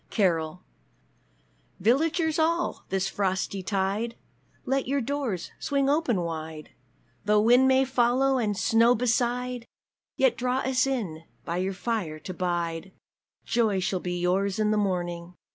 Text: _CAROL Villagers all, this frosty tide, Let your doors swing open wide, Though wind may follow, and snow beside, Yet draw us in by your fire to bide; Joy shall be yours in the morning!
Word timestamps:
_CAROL 0.09 0.63
Villagers 1.79 2.39
all, 2.39 2.85
this 2.89 3.07
frosty 3.07 3.61
tide, 3.61 4.15
Let 4.65 4.87
your 4.87 4.99
doors 4.99 5.51
swing 5.59 5.91
open 5.91 6.21
wide, 6.21 6.71
Though 7.25 7.41
wind 7.41 7.67
may 7.67 7.85
follow, 7.85 8.39
and 8.39 8.57
snow 8.57 8.95
beside, 8.95 9.67
Yet 10.17 10.37
draw 10.39 10.61
us 10.61 10.87
in 10.87 11.25
by 11.45 11.57
your 11.57 11.73
fire 11.75 12.17
to 12.17 12.33
bide; 12.33 12.93
Joy 13.45 13.79
shall 13.79 13.99
be 13.99 14.17
yours 14.17 14.57
in 14.57 14.71
the 14.71 14.75
morning! 14.75 15.35